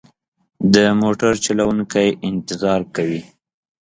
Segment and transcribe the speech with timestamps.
[0.73, 3.21] د موټر چلوونکی انتظار کوي.